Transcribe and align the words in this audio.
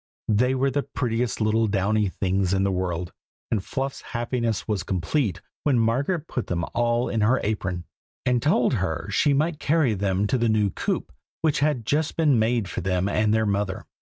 They 0.29 0.55
were 0.55 0.71
the 0.71 0.81
prettiest 0.81 1.41
little 1.41 1.67
downy 1.67 2.09
things 2.09 2.55
in 2.55 2.63
the 2.63 2.71
world, 2.71 3.13
and 3.51 3.63
Fluff's 3.63 4.01
happiness 4.01 4.67
was 4.67 4.81
complete 4.81 5.41
when 5.61 5.77
Margaret 5.77 6.27
put 6.27 6.47
them 6.47 6.65
all 6.73 7.07
in 7.07 7.21
her 7.21 7.39
apron, 7.43 7.85
and 8.25 8.41
told 8.41 8.73
her 8.73 9.11
she 9.11 9.33
might 9.35 9.59
carry 9.59 9.93
them 9.93 10.25
to 10.25 10.39
the 10.39 10.49
new 10.49 10.71
coop 10.71 11.11
which 11.41 11.59
had 11.59 11.85
just 11.85 12.17
been 12.17 12.39
made 12.39 12.67
for 12.67 12.81
them 12.81 13.07
and 13.07 13.31
their 13.31 13.45
mother. 13.45 13.85